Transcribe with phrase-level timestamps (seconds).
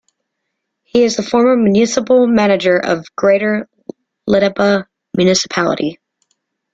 [0.81, 3.69] He is the former municipal manager of Greater
[4.27, 4.85] Letaba
[5.15, 5.99] Municipality.